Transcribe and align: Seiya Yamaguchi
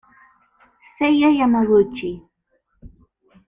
Seiya 0.97 1.29
Yamaguchi 1.39 2.09